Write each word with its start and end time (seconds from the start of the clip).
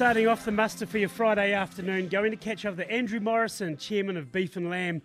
starting 0.00 0.26
off 0.26 0.46
the 0.46 0.50
muster 0.50 0.86
for 0.86 0.96
your 0.96 1.10
Friday 1.10 1.52
afternoon, 1.52 2.08
going 2.08 2.30
to 2.30 2.36
catch 2.38 2.64
up 2.64 2.78
with 2.78 2.86
Andrew 2.88 3.20
Morrison, 3.20 3.76
chairman 3.76 4.16
of 4.16 4.32
Beef 4.32 4.56
and 4.56 4.70
Lamb. 4.70 5.02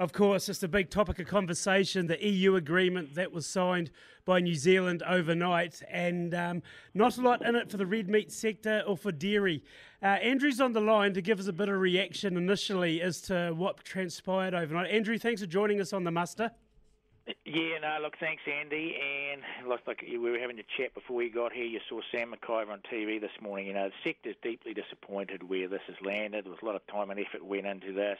Of 0.00 0.12
course, 0.12 0.48
it's 0.48 0.64
a 0.64 0.68
big 0.68 0.90
topic 0.90 1.20
of 1.20 1.28
conversation 1.28 2.08
the 2.08 2.20
EU 2.28 2.56
agreement 2.56 3.14
that 3.14 3.30
was 3.30 3.46
signed 3.46 3.92
by 4.24 4.40
New 4.40 4.56
Zealand 4.56 5.04
overnight, 5.06 5.80
and 5.88 6.34
um, 6.34 6.62
not 6.92 7.18
a 7.18 7.20
lot 7.20 7.46
in 7.46 7.54
it 7.54 7.70
for 7.70 7.76
the 7.76 7.86
red 7.86 8.08
meat 8.08 8.32
sector 8.32 8.82
or 8.84 8.96
for 8.96 9.12
dairy. 9.12 9.62
Uh, 10.02 10.06
Andrew's 10.06 10.60
on 10.60 10.72
the 10.72 10.80
line 10.80 11.14
to 11.14 11.22
give 11.22 11.38
us 11.38 11.46
a 11.46 11.52
bit 11.52 11.68
of 11.68 11.78
reaction 11.78 12.36
initially 12.36 13.00
as 13.00 13.20
to 13.20 13.52
what 13.54 13.84
transpired 13.84 14.54
overnight. 14.54 14.90
Andrew, 14.90 15.18
thanks 15.18 15.40
for 15.40 15.46
joining 15.46 15.80
us 15.80 15.92
on 15.92 16.02
the 16.02 16.10
muster. 16.10 16.50
Yeah, 17.44 17.78
no, 17.80 17.98
look, 18.02 18.14
thanks, 18.18 18.42
Andy. 18.46 18.96
And 18.98 19.68
looks 19.68 19.82
like 19.86 20.02
we 20.02 20.18
were 20.18 20.38
having 20.38 20.58
a 20.58 20.64
chat 20.76 20.94
before 20.94 21.16
we 21.16 21.30
got 21.30 21.52
here. 21.52 21.64
You 21.64 21.80
saw 21.88 22.00
Sam 22.10 22.34
McIvor 22.34 22.70
on 22.70 22.80
TV 22.92 23.20
this 23.20 23.30
morning. 23.40 23.66
You 23.66 23.74
know, 23.74 23.88
the 23.88 23.94
sector's 24.02 24.36
deeply 24.42 24.74
disappointed 24.74 25.48
where 25.48 25.68
this 25.68 25.82
has 25.86 25.96
landed. 26.04 26.44
There 26.44 26.50
was 26.50 26.60
a 26.62 26.66
lot 26.66 26.74
of 26.74 26.86
time 26.88 27.10
and 27.10 27.20
effort 27.20 27.44
went 27.44 27.66
into 27.66 27.92
this. 27.92 28.18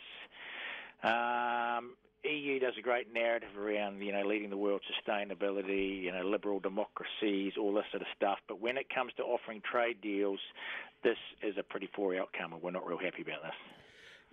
Um, 1.02 1.94
EU 2.24 2.60
does 2.60 2.74
a 2.78 2.82
great 2.82 3.12
narrative 3.12 3.56
around, 3.58 4.00
you 4.00 4.12
know, 4.12 4.22
leading 4.22 4.50
the 4.50 4.56
world 4.56 4.82
sustainability, 4.86 6.00
you 6.00 6.12
know, 6.12 6.22
liberal 6.22 6.60
democracies, 6.60 7.54
all 7.58 7.72
this 7.72 7.84
sort 7.90 8.02
of 8.02 8.08
stuff. 8.14 8.38
But 8.46 8.60
when 8.60 8.76
it 8.76 8.88
comes 8.88 9.12
to 9.16 9.24
offering 9.24 9.60
trade 9.60 10.00
deals, 10.00 10.38
this 11.02 11.18
is 11.42 11.56
a 11.58 11.64
pretty 11.64 11.88
poor 11.88 12.16
outcome, 12.16 12.52
and 12.52 12.62
we're 12.62 12.70
not 12.70 12.86
real 12.86 12.98
happy 12.98 13.22
about 13.22 13.42
this. 13.42 13.81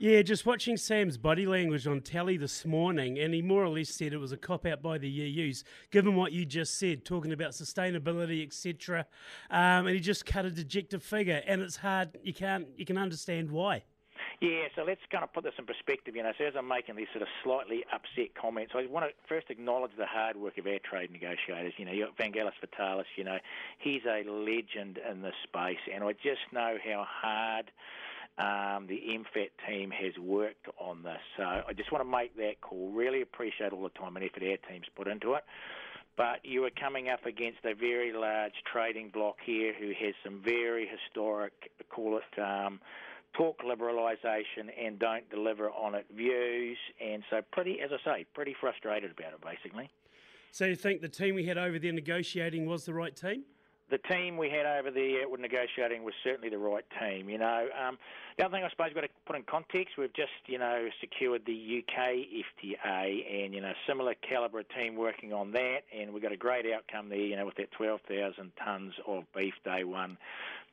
Yeah, 0.02 0.22
just 0.22 0.46
watching 0.46 0.78
Sam's 0.78 1.18
body 1.18 1.46
language 1.46 1.86
on 1.86 2.00
telly 2.00 2.38
this 2.38 2.66
morning, 2.66 3.20
and 3.20 3.34
he 3.34 3.42
more 3.42 3.66
or 3.66 3.68
less 3.68 3.90
said 3.90 4.14
it 4.14 4.18
was 4.18 4.32
a 4.32 4.38
cop 4.38 4.66
out 4.66 4.82
by 4.82 4.98
the 4.98 5.10
EU's, 5.10 5.66
given 5.92 6.16
what 6.16 6.32
you 6.32 6.46
just 6.46 6.80
said, 6.80 7.04
talking 7.04 7.34
about 7.34 7.52
sustainability, 7.52 8.42
etc. 8.42 9.06
Um, 9.52 9.88
and 9.88 9.90
he 9.90 10.00
just 10.00 10.26
cut 10.26 10.46
a 10.46 10.52
dejected 10.52 11.04
figure, 11.04 11.42
and 11.46 11.62
it's 11.62 11.76
hard. 11.76 12.18
You 12.24 12.34
can't. 12.34 12.68
You 12.78 12.86
can 12.86 12.98
understand 12.98 13.52
why. 13.52 13.84
Yeah, 14.40 14.70
so 14.74 14.84
let's 14.84 15.02
kind 15.12 15.26
of 15.26 15.34
put 15.34 15.44
this 15.44 15.56
in 15.60 15.66
perspective. 15.66 16.16
You 16.16 16.24
know, 16.24 16.32
so 16.38 16.46
as 16.46 16.54
I'm 16.58 16.70
making 16.70 16.96
these 16.96 17.08
sort 17.12 17.24
of 17.24 17.28
slightly 17.44 17.84
upset 17.92 18.36
comments, 18.42 18.72
I 18.76 18.86
want 18.86 19.06
to 19.06 19.12
first 19.28 19.50
acknowledge 19.50 19.92
the 19.98 20.06
hard 20.06 20.38
work 20.38 20.58
of 20.58 20.66
our 20.66 20.80
trade 20.80 21.12
negotiators. 21.12 21.74
You 21.76 21.84
know, 21.84 21.92
you've 21.92 22.16
got 22.16 22.26
Vangelis 22.26 22.56
Vitalis. 22.62 23.08
You 23.18 23.26
know, 23.26 23.40
he's 23.80 24.04
a 24.06 24.24
legend 24.30 24.98
in 25.12 25.24
this 25.24 25.36
space, 25.44 25.84
and 25.94 26.06
I 26.06 26.14
just 26.14 26.48
know 26.54 26.78
how 26.82 27.06
hard 27.06 27.72
um, 28.40 28.88
the 28.88 28.96
MFAT 28.96 29.50
team 29.68 29.92
has 29.92 30.18
worked 30.18 30.68
on 30.80 31.04
this. 31.04 31.20
So 31.36 31.44
I 31.44 31.74
just 31.76 31.92
want 31.92 32.04
to 32.04 32.10
make 32.10 32.36
that 32.38 32.62
call. 32.62 32.90
Really 32.92 33.22
appreciate 33.22 33.74
all 33.74 33.84
the 33.84 33.90
time 33.90 34.16
and 34.16 34.26
effort 34.26 34.44
our 34.44 34.58
team's 34.72 34.86
put 34.96 35.08
into 35.08 35.34
it. 35.34 35.44
But 36.16 36.44
you 36.44 36.66
are 36.66 36.72
coming 36.72 37.10
up 37.10 37.26
against 37.26 37.60
a 37.66 37.74
very 37.74 38.14
large 38.14 38.54
trading 38.72 39.10
bloc 39.10 39.38
here 39.46 39.74
who 39.78 39.88
has 39.88 40.14
some 40.24 40.42
very 40.44 40.88
historic, 40.88 41.72
call 41.90 42.18
it, 42.18 42.42
um, 42.42 42.80
talk 43.34 43.62
liberalisation 43.62 44.68
and 44.82 45.00
don't 45.00 45.30
deliver 45.30 45.70
on 45.70 45.96
it 45.96 46.06
views. 46.16 46.78
And 47.00 47.24
so, 47.30 47.42
pretty, 47.52 47.80
as 47.82 47.92
I 47.94 48.04
say, 48.04 48.26
pretty 48.34 48.56
frustrated 48.60 49.12
about 49.12 49.34
it, 49.34 49.42
basically. 49.42 49.90
So 50.52 50.66
you 50.66 50.76
think 50.76 51.02
the 51.02 51.10
team 51.10 51.36
we 51.36 51.46
had 51.46 51.58
over 51.58 51.78
there 51.78 51.94
negotiating 51.94 52.66
was 52.66 52.86
the 52.86 52.94
right 52.94 53.16
team? 53.16 53.44
The 53.90 53.98
team 53.98 54.38
we 54.38 54.50
had 54.50 54.66
over 54.66 54.92
there 54.92 55.28
with 55.28 55.40
negotiating 55.40 56.04
was 56.04 56.14
certainly 56.24 56.50
the 56.50 56.58
right 56.58 56.86
team. 57.00 57.30
You 57.30 57.38
know, 57.38 57.68
um, 57.80 57.98
the 58.38 58.46
other 58.46 58.56
thing 58.56 58.64
I 58.64 58.70
suppose 58.70 58.88
we've 58.88 58.96
got 58.96 59.02
to 59.02 59.10
put 59.26 59.36
in 59.36 59.44
context, 59.44 59.98
we've 59.98 60.14
just 60.14 60.32
you 60.48 60.58
know 60.58 60.88
secured 61.02 61.44
the 61.46 61.84
UK 61.84 62.28
FTA, 62.64 63.44
and 63.44 63.54
you 63.54 63.62
know 63.62 63.74
similar 63.88 64.14
calibre 64.28 64.64
team 64.64 64.96
working 64.96 65.34
on 65.34 65.52
that, 65.54 65.80
and 65.98 66.14
we've 66.14 66.24
got 66.24 66.32
a 66.32 66.38
great 66.38 66.66
outcome 66.72 67.10
there. 67.10 67.18
You 67.20 67.36
know, 67.36 67.46
with 67.46 67.56
that 67.56 67.72
12,000 67.72 68.52
tonnes 68.56 68.92
of 69.08 69.24
beef 69.36 69.54
day 69.66 69.84
one, 69.84 70.18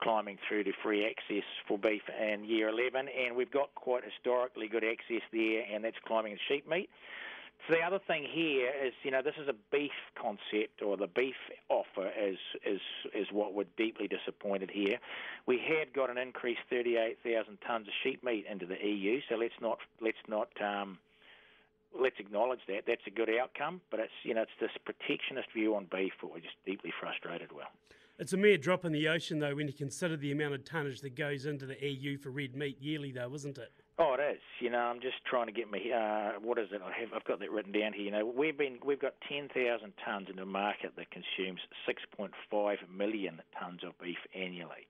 climbing 0.03 0.39
through 0.49 0.65
to 0.65 0.73
free 0.83 1.07
access 1.07 1.45
for 1.67 1.79
beef 1.79 2.03
in 2.21 2.45
year 2.45 2.69
11, 2.69 3.09
and 3.09 3.37
we've 3.37 3.51
got 3.51 3.75
quite 3.75 4.05
historically 4.05 4.69
good 4.69 4.85
access 4.85 5.23
there, 5.33 5.65
and 5.73 5.85
that's 5.85 5.97
climbing 6.07 6.33
in 6.33 6.39
sheep 6.49 6.69
meat. 6.69 6.91
So 7.67 7.75
the 7.75 7.83
other 7.83 7.99
thing 8.07 8.25
here 8.31 8.71
is, 8.85 8.93
you 9.03 9.11
know, 9.11 9.23
this 9.23 9.35
is 9.43 9.49
a 9.49 9.55
beef 9.73 9.91
concept 10.15 10.83
or 10.85 10.97
the 10.97 11.09
beef 11.09 11.35
offer 11.69 12.11
is 12.17 12.39
is 12.65 12.81
is 13.27 13.33
what 13.33 13.55
we're 13.55 13.65
deeply 13.77 14.09
disappointed 14.09 14.71
here. 14.73 14.99
We 15.47 15.59
had 15.59 15.93
got 15.93 16.11
an 16.11 16.19
increased 16.19 16.61
38,000 16.71 17.59
tonnes 17.61 17.83
of 17.83 17.95
sheep 18.03 18.25
meat 18.25 18.47
into 18.51 18.67
the 18.67 18.77
EU, 18.77 19.21
so 19.29 19.37
let's 19.37 19.55
not 19.61 19.79
let's 20.01 20.17
not 20.29 20.49
um, 20.63 20.99
let's 22.01 22.17
acknowledge 22.19 22.61
that. 22.69 22.85
That's 22.87 23.07
a 23.07 23.11
good 23.11 23.31
outcome, 23.31 23.81
but 23.91 24.01
it's 24.01 24.13
you 24.23 24.35
know 24.35 24.43
it's 24.43 24.51
this 24.61 24.71
protectionist 24.85 25.53
view 25.53 25.75
on 25.75 25.87
beef 25.91 26.13
that 26.21 26.29
we're 26.29 26.41
just 26.41 26.57
deeply 26.65 26.93
frustrated 26.99 27.53
with. 27.53 27.67
It's 28.19 28.33
a 28.33 28.39
mere 28.39 28.57
drop 28.57 28.87
in 28.87 28.93
the 28.93 29.09
ocean, 29.09 29.41
though, 29.41 29.55
when 29.55 29.67
you 29.67 29.75
consider 29.75 30.17
the 30.17 30.33
amount 30.33 30.55
of 30.55 30.65
tonnage 30.65 31.03
that 31.03 31.15
goes 31.15 31.45
into 31.45 31.67
the 31.67 31.77
EU 31.87 32.17
for 32.17 32.31
red 32.31 32.57
meat 32.57 32.79
yearly, 32.81 33.13
though, 33.13 33.35
isn't 33.35 33.59
it? 33.59 33.73
Oh, 33.99 34.15
it 34.15 34.21
is. 34.21 34.43
You 34.61 34.69
know, 34.69 34.79
I'm 34.79 35.01
just 35.01 35.25
trying 35.25 35.47
to 35.47 35.53
get 35.53 35.71
me. 35.71 35.91
Uh, 35.91 36.33
what 36.43 36.59
is 36.59 36.69
it? 36.71 36.83
I 36.85 36.93
have. 37.01 37.15
I've 37.15 37.25
got 37.25 37.41
that 37.41 37.51
written 37.51 37.73
down 37.73 37.95
here. 37.95 38.05
You 38.05 38.11
know, 38.11 38.27
we've 38.27 38.57
been 38.57 38.79
we've 38.85 39.01
got 39.01 39.15
10,000 39.27 39.93
tonnes 40.07 40.31
in 40.31 40.39
a 40.39 40.45
market 40.45 40.93
that 40.97 41.07
consumes 41.11 41.61
6.5 41.89 42.77
million 42.95 43.41
tonnes 43.59 43.87
of 43.87 43.99
beef 43.99 44.19
annually. 44.35 44.87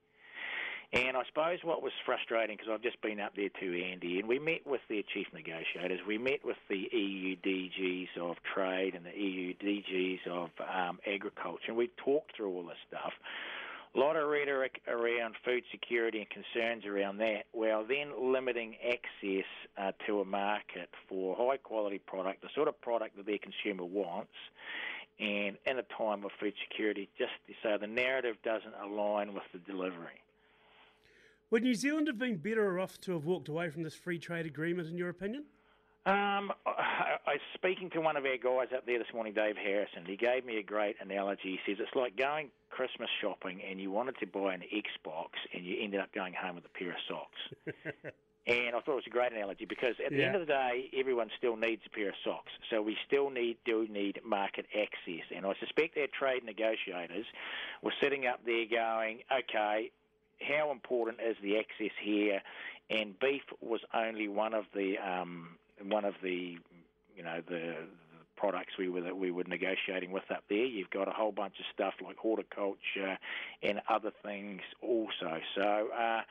And 0.93 1.17
I 1.17 1.23
suppose 1.27 1.59
what 1.63 1.83
was 1.83 1.91
frustrating, 2.05 2.55
because 2.55 2.71
I've 2.71 2.81
just 2.81 3.01
been 3.01 3.19
up 3.19 3.35
there 3.35 3.49
too, 3.59 3.73
Andy, 3.91 4.19
and 4.19 4.27
we 4.27 4.39
met 4.39 4.65
with 4.65 4.79
their 4.87 5.03
chief 5.13 5.27
negotiators. 5.33 5.99
We 6.07 6.17
met 6.17 6.45
with 6.45 6.55
the 6.69 6.87
EU 6.93 7.35
DGs 7.35 8.17
of 8.17 8.37
trade 8.55 8.95
and 8.95 9.05
the 9.05 9.11
EU 9.11 9.53
DGs 9.55 10.25
of 10.27 10.49
um, 10.61 10.99
agriculture, 11.05 11.65
and 11.67 11.75
we 11.75 11.89
talked 11.97 12.37
through 12.37 12.53
all 12.55 12.63
this 12.63 12.77
stuff. 12.87 13.11
A 13.97 13.99
lot 13.99 14.15
of 14.15 14.29
rhetoric 14.29 14.79
around 14.87 15.33
food 15.43 15.63
security 15.71 16.19
and 16.19 16.29
concerns 16.29 16.85
around 16.85 17.17
that, 17.17 17.45
while 17.51 17.83
then 17.83 18.31
limiting 18.31 18.75
access 18.87 19.45
uh, 19.75 19.91
to 20.05 20.19
a 20.19 20.25
market 20.25 20.87
for 21.09 21.35
high 21.35 21.57
quality 21.57 21.97
product, 21.97 22.43
the 22.43 22.49
sort 22.53 22.67
of 22.67 22.79
product 22.79 23.17
that 23.17 23.25
their 23.25 23.39
consumer 23.39 23.83
wants, 23.83 24.33
and 25.19 25.57
in 25.65 25.79
a 25.79 25.83
time 25.97 26.23
of 26.23 26.29
food 26.39 26.53
security, 26.69 27.09
just 27.17 27.31
so 27.63 27.75
the 27.79 27.87
narrative 27.87 28.35
doesn't 28.43 28.75
align 28.83 29.33
with 29.33 29.41
the 29.51 29.57
delivery. 29.59 30.21
Would 31.49 31.63
New 31.63 31.73
Zealand 31.73 32.05
have 32.05 32.19
been 32.19 32.37
better 32.37 32.79
off 32.79 33.01
to 33.01 33.13
have 33.13 33.25
walked 33.25 33.49
away 33.49 33.71
from 33.71 33.81
this 33.81 33.95
free 33.95 34.19
trade 34.19 34.45
agreement, 34.45 34.89
in 34.89 34.97
your 34.99 35.09
opinion? 35.09 35.45
Um, 36.07 36.53
I, 36.65 37.17
I 37.27 37.31
was 37.33 37.41
speaking 37.53 37.89
to 37.89 37.99
one 37.99 38.15
of 38.15 38.23
our 38.23 38.37
guys 38.37 38.69
up 38.73 38.85
there 38.85 38.97
this 38.97 39.13
morning, 39.13 39.33
Dave 39.33 39.57
Harrison. 39.57 40.05
He 40.05 40.15
gave 40.15 40.45
me 40.45 40.57
a 40.57 40.63
great 40.63 40.95
analogy. 41.01 41.59
He 41.59 41.59
says 41.67 41.81
it's 41.81 41.93
like 41.97 42.15
going 42.15 42.47
Christmas 42.69 43.09
shopping 43.19 43.59
and 43.69 43.77
you 43.77 43.91
wanted 43.91 44.17
to 44.21 44.25
buy 44.25 44.53
an 44.53 44.63
Xbox 44.73 45.31
and 45.53 45.65
you 45.65 45.75
ended 45.81 45.99
up 45.99 46.13
going 46.13 46.33
home 46.33 46.55
with 46.55 46.63
a 46.63 46.69
pair 46.69 46.91
of 46.91 46.95
socks. 47.09 47.75
and 48.47 48.73
I 48.73 48.79
thought 48.79 48.93
it 48.93 48.95
was 48.95 49.03
a 49.07 49.09
great 49.09 49.33
analogy 49.33 49.65
because 49.65 49.95
at 49.99 50.11
the 50.11 50.19
yeah. 50.19 50.27
end 50.27 50.35
of 50.35 50.39
the 50.39 50.45
day, 50.45 50.89
everyone 50.95 51.29
still 51.37 51.57
needs 51.57 51.81
a 51.85 51.89
pair 51.89 52.07
of 52.07 52.15
socks. 52.23 52.53
So 52.69 52.81
we 52.81 52.95
still 53.05 53.29
need 53.29 53.57
do 53.65 53.85
need 53.89 54.21
market 54.23 54.65
access. 54.73 55.25
And 55.35 55.45
I 55.45 55.55
suspect 55.59 55.97
our 55.97 56.07
trade 56.17 56.45
negotiators 56.45 57.25
were 57.81 57.93
sitting 58.01 58.25
up 58.25 58.39
there 58.45 58.63
going, 58.65 59.23
okay, 59.29 59.91
how 60.39 60.71
important 60.71 61.17
is 61.19 61.35
the 61.43 61.57
access 61.57 61.91
here? 62.01 62.41
And 62.89 63.19
beef 63.19 63.43
was 63.59 63.81
only 63.93 64.29
one 64.29 64.53
of 64.53 64.63
the 64.73 64.97
um, 64.99 65.57
one 65.83 66.05
of 66.05 66.15
the 66.21 66.57
you 67.15 67.23
know 67.23 67.41
the, 67.47 67.53
the 67.53 68.25
products 68.35 68.73
we 68.77 68.89
were 68.89 69.01
that 69.01 69.17
we 69.17 69.31
were 69.31 69.43
negotiating 69.45 70.11
with 70.11 70.29
up 70.31 70.43
there. 70.49 70.65
You've 70.65 70.89
got 70.89 71.07
a 71.07 71.11
whole 71.11 71.31
bunch 71.31 71.55
of 71.59 71.65
stuff 71.73 71.95
like 72.03 72.17
horticulture 72.17 73.17
and 73.63 73.81
other 73.89 74.11
things 74.23 74.61
also. 74.81 75.39
So. 75.55 75.89
Uh, 75.97 76.21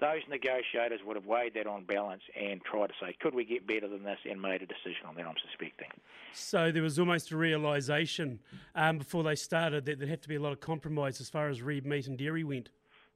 those 0.00 0.22
negotiators 0.28 1.00
would 1.06 1.16
have 1.16 1.26
weighed 1.26 1.54
that 1.54 1.68
on 1.68 1.84
balance 1.84 2.22
and 2.38 2.60
tried 2.64 2.88
to 2.88 2.94
say, 3.00 3.16
could 3.20 3.34
we 3.34 3.44
get 3.44 3.66
better 3.66 3.88
than 3.88 4.02
this, 4.02 4.18
and 4.28 4.42
made 4.42 4.60
a 4.60 4.66
decision 4.66 5.06
on 5.06 5.14
that, 5.14 5.24
I'm 5.24 5.36
suspecting. 5.48 5.88
So 6.32 6.72
there 6.72 6.82
was 6.82 6.98
almost 6.98 7.30
a 7.30 7.36
realisation 7.36 8.40
um, 8.74 8.98
before 8.98 9.22
they 9.22 9.36
started 9.36 9.84
that 9.84 9.98
there'd 9.98 10.10
have 10.10 10.20
to 10.22 10.28
be 10.28 10.34
a 10.34 10.40
lot 10.40 10.52
of 10.52 10.60
compromise 10.60 11.20
as 11.20 11.30
far 11.30 11.48
as 11.48 11.62
red 11.62 11.86
meat 11.86 12.08
and 12.08 12.18
dairy 12.18 12.42
went. 12.42 12.70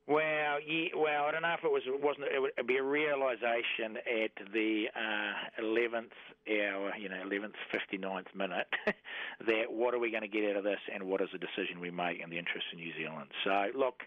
Well, 0.09 0.57
yeah, 0.67 0.89
well, 0.97 1.27
I 1.27 1.33
don't 1.33 1.43
know 1.43 1.53
if 1.53 1.65
it 1.65 1.71
was 1.71 1.83
it 1.85 2.01
wasn't 2.01 2.29
it 2.33 2.41
would 2.41 2.67
be 2.67 2.79
a 2.79 2.83
realization 2.83 3.99
at 3.99 4.33
the 4.55 4.87
uh, 4.97 5.63
11th 5.63 6.17
hour, 6.49 6.97
you 6.97 7.11
know, 7.11 7.21
11th 7.27 7.61
59th 7.69 8.35
minute 8.35 8.67
that 9.47 9.71
what 9.71 9.93
are 9.93 9.99
we 9.99 10.11
going 10.11 10.23
to 10.23 10.29
get 10.29 10.49
out 10.49 10.57
of 10.57 10.65
this, 10.65 10.81
and 10.95 11.05
what 11.05 11.21
is 11.21 11.29
the 11.31 11.39
decision 11.39 11.79
we 11.79 11.91
make 11.91 12.21
in 12.21 12.31
the 12.31 12.39
interest 12.39 12.65
of 12.73 12.79
New 12.79 12.91
Zealand. 12.97 13.29
So, 13.45 13.67
look, 13.79 14.01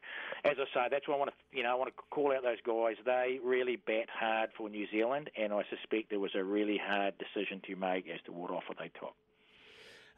as 0.43 0.57
I 0.57 0.65
say, 0.73 0.87
that's 0.89 1.07
why 1.07 1.13
I 1.13 1.17
want 1.19 1.29
to, 1.29 1.55
you 1.55 1.61
know, 1.61 1.69
I 1.69 1.75
want 1.75 1.93
to 1.95 2.03
call 2.09 2.33
out 2.33 2.41
those 2.41 2.61
guys. 2.65 2.95
They 3.05 3.37
really 3.45 3.75
bat 3.75 4.09
hard 4.11 4.49
for 4.57 4.69
New 4.69 4.87
Zealand, 4.89 5.29
and 5.37 5.53
I 5.53 5.61
suspect 5.69 6.09
there 6.09 6.19
was 6.19 6.33
a 6.33 6.43
really 6.43 6.81
hard 6.83 7.13
decision 7.19 7.61
to 7.67 7.75
make 7.75 8.09
as 8.09 8.19
to 8.25 8.31
what 8.31 8.49
offer 8.49 8.73
they 8.73 8.89
took. 8.99 9.13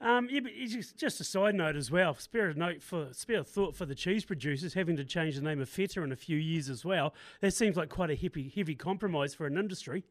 Um, 0.01 0.27
yeah, 0.29 0.41
but 0.41 0.51
just 0.53 1.21
a 1.21 1.23
side 1.23 1.55
note 1.55 1.75
as 1.75 1.89
well. 1.89 2.13
Spare 2.15 2.49
a 2.49 2.53
note 2.53 2.81
for 2.81 3.09
spare 3.11 3.39
a 3.39 3.43
thought 3.43 3.75
for 3.75 3.85
the 3.85 3.95
cheese 3.95 4.25
producers 4.25 4.73
having 4.73 4.97
to 4.97 5.05
change 5.05 5.35
the 5.35 5.41
name 5.41 5.61
of 5.61 5.69
Feta 5.69 6.01
in 6.01 6.11
a 6.11 6.15
few 6.15 6.37
years 6.37 6.69
as 6.69 6.83
well. 6.83 7.13
That 7.41 7.53
seems 7.53 7.77
like 7.77 7.89
quite 7.89 8.09
a 8.09 8.15
heavy, 8.15 8.51
heavy 8.53 8.75
compromise 8.75 9.33
for 9.33 9.45
an 9.45 9.57
industry. 9.57 10.03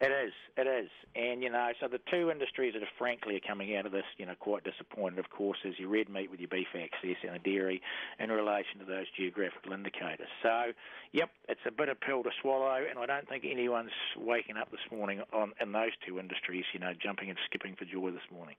It 0.00 0.12
is, 0.12 0.32
it 0.56 0.68
is, 0.68 0.88
and 1.16 1.42
you 1.42 1.50
know, 1.50 1.72
so 1.80 1.88
the 1.88 1.98
two 2.08 2.30
industries 2.30 2.74
that 2.74 2.84
are 2.84 2.96
frankly 2.96 3.34
are 3.34 3.40
coming 3.40 3.74
out 3.74 3.84
of 3.84 3.90
this, 3.90 4.04
you 4.16 4.26
know, 4.26 4.36
quite 4.38 4.62
disappointed. 4.62 5.18
Of 5.18 5.30
course, 5.30 5.58
is 5.64 5.74
your 5.76 5.88
red 5.88 6.08
meat 6.08 6.30
with 6.30 6.38
your 6.38 6.48
beef 6.48 6.68
access 6.72 7.16
and 7.24 7.34
the 7.34 7.40
dairy 7.40 7.82
in 8.20 8.30
relation 8.30 8.78
to 8.78 8.84
those 8.84 9.06
geographical 9.16 9.72
indicators. 9.72 10.28
So, 10.40 10.70
yep, 11.10 11.30
it's 11.48 11.60
a 11.66 11.72
bitter 11.72 11.96
pill 11.96 12.22
to 12.22 12.30
swallow, 12.40 12.78
and 12.88 12.96
I 12.96 13.06
don't 13.06 13.28
think 13.28 13.44
anyone's 13.44 13.90
waking 14.16 14.56
up 14.56 14.70
this 14.70 14.86
morning 14.92 15.22
on 15.32 15.52
in 15.60 15.72
those 15.72 15.90
two 16.06 16.20
industries, 16.20 16.64
you 16.72 16.78
know, 16.78 16.92
jumping 17.02 17.28
and 17.28 17.38
skipping 17.46 17.74
for 17.74 17.84
joy 17.84 18.12
this 18.12 18.30
morning. 18.30 18.54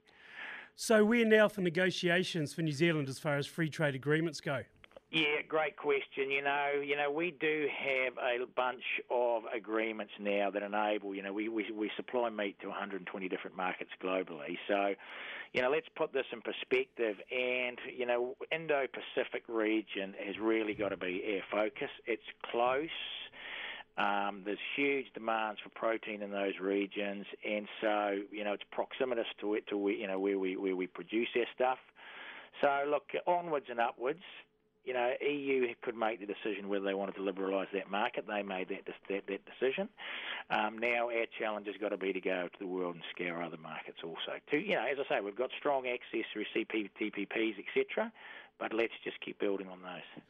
So, 0.75 1.06
we're 1.06 1.25
now 1.25 1.47
for 1.47 1.62
negotiations 1.62 2.53
for 2.53 2.63
New 2.63 2.74
Zealand 2.74 3.07
as 3.07 3.18
far 3.18 3.38
as 3.38 3.47
free 3.47 3.69
trade 3.69 3.95
agreements 3.95 4.41
go. 4.41 4.63
Yeah, 5.11 5.41
great 5.47 5.75
question. 5.75 6.29
You 6.29 6.44
know, 6.44 6.69
you 6.85 6.95
know, 6.95 7.09
we 7.09 7.31
do 7.31 7.67
have 7.83 8.13
a 8.19 8.45
bunch 8.45 8.83
of 9.09 9.44
agreements 9.56 10.13
now 10.19 10.51
that 10.51 10.61
enable. 10.61 11.15
You 11.15 11.23
know, 11.23 11.33
we 11.33 11.50
we, 11.50 11.71
we 11.71 11.89
supply 11.95 12.29
meat 12.29 12.59
to 12.61 12.67
120 12.67 13.27
different 13.27 13.57
markets 13.57 13.89
globally. 14.03 14.57
So, 14.67 14.94
you 15.53 15.63
know, 15.63 15.71
let's 15.71 15.88
put 15.95 16.13
this 16.13 16.27
in 16.31 16.41
perspective. 16.41 17.15
And 17.31 17.79
you 17.97 18.06
know, 18.06 18.35
Indo-Pacific 18.51 19.45
region 19.47 20.13
has 20.23 20.35
really 20.39 20.75
got 20.75 20.89
to 20.89 20.97
be 20.97 21.41
our 21.41 21.63
focus. 21.63 21.89
It's 22.05 22.21
close. 22.51 22.89
Um, 23.97 24.44
there's 24.45 24.59
huge 24.75 25.07
demands 25.15 25.59
for 25.63 25.69
protein 25.69 26.21
in 26.21 26.29
those 26.29 26.53
regions, 26.62 27.25
and 27.44 27.67
so 27.81 28.19
you 28.31 28.44
know 28.44 28.53
it's 28.53 28.63
proximitous 28.71 29.27
to 29.41 29.55
it 29.55 29.65
to 29.69 29.89
you 29.89 30.05
know 30.05 30.19
where 30.19 30.38
we 30.38 30.55
where 30.55 30.75
we 30.75 30.85
produce 30.85 31.29
our 31.35 31.47
stuff. 31.55 31.79
So 32.62 32.85
look 32.88 33.09
onwards 33.25 33.65
and 33.69 33.79
upwards 33.79 34.21
you 34.85 34.93
know, 34.93 35.11
EU 35.21 35.67
could 35.81 35.95
make 35.95 36.19
the 36.19 36.25
decision 36.25 36.69
whether 36.69 36.85
they 36.85 36.93
wanted 36.93 37.15
to 37.15 37.21
liberalise 37.21 37.67
that 37.73 37.89
market. 37.91 38.25
They 38.27 38.41
made 38.41 38.69
that 38.69 38.85
that, 39.09 39.23
that 39.27 39.41
decision. 39.45 39.89
Um, 40.49 40.77
now 40.77 41.09
our 41.09 41.25
challenge 41.37 41.67
has 41.67 41.75
got 41.77 41.89
to 41.89 41.97
be 41.97 42.13
to 42.13 42.21
go 42.21 42.47
to 42.51 42.59
the 42.59 42.67
world 42.67 42.95
and 42.95 43.03
scour 43.13 43.43
other 43.43 43.57
markets 43.57 43.99
also. 44.03 44.39
To 44.51 44.57
you 44.57 44.75
know, 44.75 44.85
as 44.91 44.97
I 44.99 45.17
say, 45.17 45.21
we've 45.21 45.35
got 45.35 45.51
strong 45.59 45.85
access 45.87 46.25
through 46.33 46.45
CPTPPs, 46.55 47.55
etc. 47.59 48.11
But 48.59 48.73
let's 48.73 48.93
just 49.03 49.19
keep 49.21 49.39
building 49.39 49.67
on 49.67 49.81
those. 49.81 50.23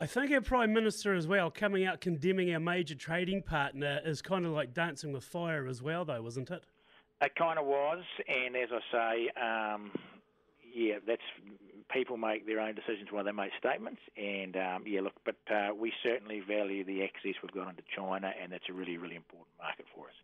I 0.00 0.06
think 0.06 0.30
our 0.30 0.40
Prime 0.40 0.72
Minister 0.72 1.12
as 1.14 1.26
well, 1.26 1.50
coming 1.50 1.84
out 1.84 2.00
condemning 2.00 2.54
our 2.54 2.60
major 2.60 2.94
trading 2.94 3.42
partner, 3.42 4.00
is 4.04 4.22
kind 4.22 4.46
of 4.46 4.52
like 4.52 4.72
dancing 4.72 5.12
with 5.12 5.24
fire 5.24 5.66
as 5.66 5.82
well, 5.82 6.04
though, 6.04 6.22
wasn't 6.22 6.50
it? 6.50 6.62
It 7.20 7.34
kind 7.34 7.58
of 7.58 7.66
was, 7.66 8.04
and 8.28 8.54
as 8.54 8.68
I 8.72 8.92
say, 8.92 9.30
um, 9.42 9.90
yeah, 10.78 10.94
that's 11.06 11.22
people 11.92 12.16
make 12.16 12.46
their 12.46 12.60
own 12.60 12.74
decisions 12.74 13.08
while 13.10 13.24
they 13.24 13.32
make 13.32 13.50
statements. 13.58 14.00
And 14.16 14.56
um, 14.56 14.84
yeah, 14.86 15.00
look, 15.00 15.14
but 15.24 15.36
uh, 15.52 15.74
we 15.74 15.92
certainly 16.02 16.40
value 16.40 16.84
the 16.84 17.02
access 17.02 17.34
we've 17.42 17.52
got 17.52 17.68
into 17.68 17.82
China, 17.94 18.32
and 18.40 18.52
that's 18.52 18.68
a 18.70 18.72
really, 18.72 18.96
really 18.96 19.16
important 19.16 19.50
market 19.60 19.86
for 19.94 20.06
us. 20.06 20.14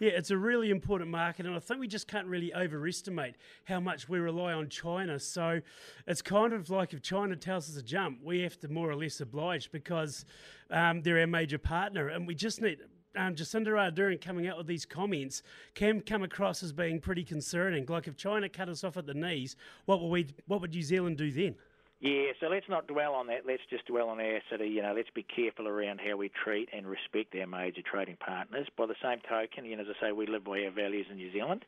Yeah, 0.00 0.10
it's 0.10 0.32
a 0.32 0.36
really 0.36 0.70
important 0.70 1.10
market, 1.10 1.46
and 1.46 1.54
I 1.54 1.60
think 1.60 1.78
we 1.78 1.86
just 1.86 2.08
can't 2.08 2.26
really 2.26 2.52
overestimate 2.52 3.36
how 3.64 3.78
much 3.78 4.08
we 4.08 4.18
rely 4.18 4.52
on 4.52 4.68
China. 4.68 5.20
So 5.20 5.60
it's 6.08 6.22
kind 6.22 6.52
of 6.52 6.70
like 6.70 6.92
if 6.92 7.02
China 7.02 7.36
tells 7.36 7.68
us 7.68 7.76
to 7.76 7.82
jump, 7.82 8.18
we 8.24 8.40
have 8.40 8.58
to 8.60 8.68
more 8.68 8.90
or 8.90 8.96
less 8.96 9.20
oblige 9.20 9.70
because 9.70 10.24
um, 10.70 11.02
they're 11.02 11.20
our 11.20 11.26
major 11.28 11.58
partner, 11.58 12.08
and 12.08 12.26
we 12.26 12.34
just 12.34 12.60
need 12.60 12.78
um, 13.16 13.34
Jacinda 13.34 13.68
Ardern 13.68 14.20
coming 14.20 14.46
out 14.46 14.56
with 14.56 14.66
these 14.66 14.84
comments 14.84 15.42
can 15.74 16.00
come 16.00 16.22
across 16.22 16.62
as 16.62 16.72
being 16.72 17.00
pretty 17.00 17.24
concerning. 17.24 17.86
Like 17.86 18.06
if 18.06 18.16
China 18.16 18.48
cut 18.48 18.68
us 18.68 18.84
off 18.84 18.96
at 18.96 19.06
the 19.06 19.14
knees, 19.14 19.56
what 19.86 20.00
would 20.00 20.08
we? 20.08 20.26
What 20.46 20.60
would 20.60 20.72
New 20.72 20.82
Zealand 20.82 21.18
do 21.18 21.30
then? 21.30 21.54
Yeah, 22.00 22.32
so 22.40 22.48
let's 22.48 22.68
not 22.68 22.88
dwell 22.88 23.14
on 23.14 23.28
that. 23.28 23.46
Let's 23.46 23.62
just 23.70 23.86
dwell 23.86 24.08
on 24.08 24.18
our 24.18 24.40
city. 24.50 24.66
You 24.66 24.82
know, 24.82 24.92
let's 24.92 25.10
be 25.14 25.22
careful 25.22 25.68
around 25.68 26.00
how 26.04 26.16
we 26.16 26.30
treat 26.30 26.68
and 26.72 26.84
respect 26.84 27.32
our 27.36 27.46
major 27.46 27.80
trading 27.80 28.16
partners. 28.16 28.66
By 28.76 28.86
the 28.86 28.96
same 29.00 29.20
token, 29.20 29.64
you 29.64 29.76
know, 29.76 29.82
as 29.82 29.88
I 30.00 30.08
say, 30.08 30.12
we 30.12 30.26
live 30.26 30.42
by 30.42 30.64
our 30.64 30.72
values 30.72 31.06
in 31.08 31.16
New 31.16 31.32
Zealand, 31.32 31.64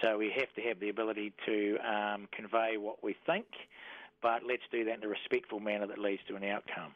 so 0.00 0.16
we 0.16 0.32
have 0.38 0.50
to 0.54 0.62
have 0.62 0.80
the 0.80 0.88
ability 0.88 1.34
to 1.44 1.76
um, 1.86 2.28
convey 2.32 2.78
what 2.78 3.04
we 3.04 3.14
think, 3.26 3.44
but 4.22 4.40
let's 4.48 4.62
do 4.72 4.86
that 4.86 4.96
in 4.96 5.04
a 5.04 5.08
respectful 5.08 5.60
manner 5.60 5.86
that 5.86 5.98
leads 5.98 6.22
to 6.28 6.36
an 6.36 6.44
outcome. 6.44 6.94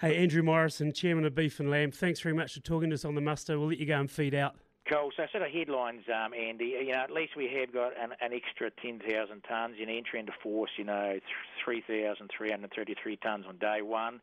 Hey, 0.00 0.16
Andrew 0.16 0.42
Morrison, 0.42 0.92
Chairman 0.92 1.24
of 1.24 1.36
Beef 1.36 1.60
and 1.60 1.70
Lamb, 1.70 1.92
thanks 1.92 2.18
very 2.18 2.34
much 2.34 2.54
for 2.54 2.60
talking 2.60 2.90
to 2.90 2.94
us 2.94 3.04
on 3.04 3.14
the 3.14 3.20
muster. 3.20 3.58
We'll 3.58 3.68
let 3.68 3.78
you 3.78 3.86
go 3.86 4.00
and 4.00 4.10
feed 4.10 4.34
out. 4.34 4.56
Cool. 4.90 5.10
So, 5.16 5.24
sort 5.30 5.44
of 5.44 5.50
headlines, 5.52 6.02
um, 6.12 6.34
Andy. 6.34 6.76
You 6.84 6.92
know, 6.92 6.98
at 6.98 7.12
least 7.12 7.36
we 7.36 7.48
have 7.58 7.72
got 7.72 7.92
an, 7.96 8.10
an 8.20 8.32
extra 8.34 8.70
10,000 8.82 9.42
tonnes. 9.44 9.80
in 9.80 9.88
entry 9.88 10.18
into 10.18 10.32
force, 10.42 10.72
you 10.76 10.84
know, 10.84 11.18
3,333 11.64 13.16
tonnes 13.16 13.48
on 13.48 13.56
day 13.58 13.82
one. 13.82 14.20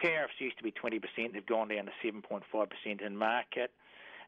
Tariffs 0.00 0.34
used 0.38 0.56
to 0.56 0.64
be 0.64 0.72
20%. 0.72 1.00
They've 1.32 1.44
gone 1.44 1.68
down 1.68 1.86
to 1.86 1.92
7.5% 2.02 3.02
in 3.04 3.16
market. 3.16 3.72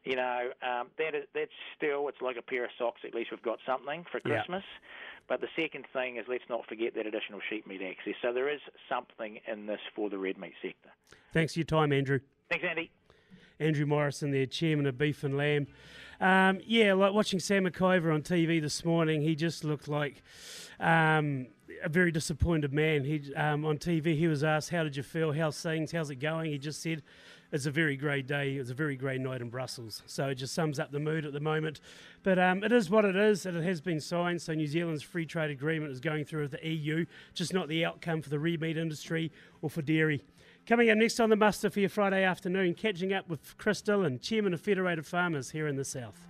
You 0.03 0.15
know, 0.15 0.49
um, 0.63 0.87
that 0.97 1.13
is, 1.13 1.25
that's 1.33 1.51
still, 1.77 2.07
it's 2.07 2.21
like 2.21 2.35
a 2.35 2.41
pair 2.41 2.65
of 2.65 2.71
socks. 2.77 3.01
At 3.05 3.13
least 3.13 3.29
we've 3.29 3.41
got 3.41 3.59
something 3.65 4.03
for 4.11 4.19
Christmas. 4.19 4.63
Yeah. 4.65 4.87
But 5.27 5.41
the 5.41 5.47
second 5.55 5.85
thing 5.93 6.17
is 6.17 6.25
let's 6.27 6.43
not 6.49 6.65
forget 6.67 6.95
that 6.95 7.05
additional 7.05 7.39
sheep 7.49 7.67
meat 7.67 7.81
access. 7.81 8.15
So 8.21 8.33
there 8.33 8.49
is 8.49 8.59
something 8.89 9.39
in 9.47 9.67
this 9.67 9.79
for 9.95 10.09
the 10.09 10.17
red 10.17 10.37
meat 10.37 10.53
sector. 10.61 10.89
Thanks 11.33 11.53
for 11.53 11.59
your 11.59 11.65
time, 11.65 11.93
Andrew. 11.93 12.19
Thanks, 12.49 12.65
Andy. 12.67 12.91
Andrew 13.59 13.85
Morrison, 13.85 14.31
the 14.31 14.47
chairman 14.47 14.87
of 14.87 14.97
Beef 14.97 15.23
and 15.23 15.37
Lamb. 15.37 15.67
Um, 16.19 16.59
yeah, 16.65 16.93
like 16.93 17.13
watching 17.13 17.39
Sam 17.39 17.65
McIvor 17.65 18.13
on 18.13 18.23
TV 18.23 18.59
this 18.59 18.83
morning, 18.83 19.21
he 19.21 19.35
just 19.35 19.63
looked 19.63 19.87
like 19.87 20.23
um, 20.79 21.47
a 21.83 21.89
very 21.89 22.11
disappointed 22.11 22.73
man. 22.73 23.03
He 23.03 23.33
um, 23.35 23.65
on 23.65 23.77
TV, 23.77 24.17
he 24.17 24.27
was 24.27 24.43
asked, 24.43 24.69
"How 24.69 24.83
did 24.83 24.97
you 24.97 25.03
feel? 25.03 25.31
How's 25.31 25.61
things? 25.61 25.91
How's 25.91 26.09
it 26.09 26.15
going?" 26.15 26.51
He 26.51 26.57
just 26.57 26.81
said, 26.81 27.03
"It's 27.51 27.65
a 27.65 27.71
very 27.71 27.95
grey 27.95 28.21
day. 28.21 28.55
It 28.55 28.59
was 28.59 28.69
a 28.69 28.73
very 28.73 28.95
grey 28.95 29.17
night 29.17 29.41
in 29.41 29.49
Brussels." 29.49 30.03
So 30.05 30.29
it 30.29 30.35
just 30.35 30.53
sums 30.53 30.79
up 30.79 30.91
the 30.91 30.99
mood 30.99 31.25
at 31.25 31.33
the 31.33 31.39
moment. 31.39 31.81
But 32.23 32.39
um, 32.39 32.63
it 32.63 32.71
is 32.71 32.89
what 32.89 33.05
it 33.05 33.15
is, 33.15 33.45
and 33.45 33.57
it 33.57 33.63
has 33.63 33.81
been 33.81 33.99
signed. 33.99 34.41
So 34.41 34.53
New 34.53 34.67
Zealand's 34.67 35.03
free 35.03 35.25
trade 35.25 35.51
agreement 35.51 35.91
is 35.91 35.99
going 35.99 36.25
through 36.25 36.43
with 36.43 36.51
the 36.51 36.67
EU, 36.67 37.05
just 37.33 37.53
not 37.53 37.67
the 37.67 37.85
outcome 37.85 38.21
for 38.21 38.29
the 38.29 38.39
red 38.39 38.61
meat 38.61 38.77
industry 38.77 39.31
or 39.61 39.69
for 39.69 39.81
dairy. 39.81 40.21
Coming 40.67 40.89
up 40.89 40.97
next 40.97 41.19
on 41.19 41.29
the 41.29 41.35
muster 41.35 41.69
for 41.69 41.79
your 41.79 41.89
Friday 41.89 42.23
afternoon, 42.23 42.75
catching 42.75 43.11
up 43.13 43.27
with 43.27 43.57
Chris 43.57 43.81
Dillon, 43.81 44.19
Chairman 44.19 44.53
of 44.53 44.61
Federated 44.61 45.05
Farmers 45.05 45.51
here 45.51 45.67
in 45.67 45.75
the 45.75 45.85
South. 45.85 46.27